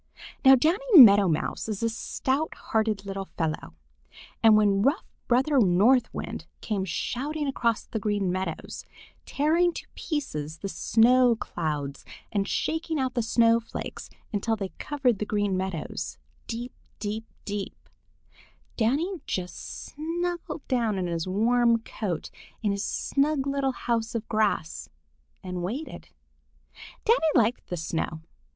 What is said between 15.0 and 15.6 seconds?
the Green